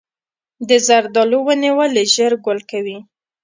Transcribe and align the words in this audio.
د 0.69 0.71
زردالو 0.87 1.39
ونې 1.45 1.71
ولې 1.77 2.03
ژر 2.13 2.33
ګل 2.45 2.59
کوي؟ 2.69 2.97